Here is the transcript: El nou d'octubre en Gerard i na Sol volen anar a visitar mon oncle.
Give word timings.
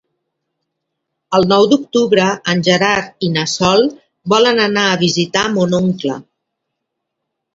El 1.39 1.43
nou 1.51 1.65
d'octubre 1.73 2.23
en 2.53 2.63
Gerard 2.69 3.27
i 3.27 3.29
na 3.35 3.43
Sol 3.51 3.85
volen 4.33 4.61
anar 4.63 4.87
a 4.93 4.97
visitar 5.05 5.47
mon 5.59 5.77
oncle. 5.81 6.17